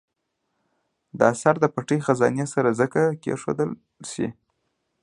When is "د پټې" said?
1.59-1.97